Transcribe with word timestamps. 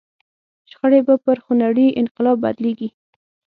شخړې 0.69 0.99
به 1.07 1.15
پر 1.25 1.37
خونړي 1.43 1.87
انقلاب 2.01 2.37
بدلېږي. 2.43 2.89